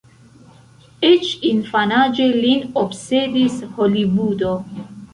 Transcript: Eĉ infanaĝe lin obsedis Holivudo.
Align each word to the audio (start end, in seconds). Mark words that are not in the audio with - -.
Eĉ 1.09 1.29
infanaĝe 1.51 2.27
lin 2.39 2.67
obsedis 2.87 3.63
Holivudo. 3.79 4.61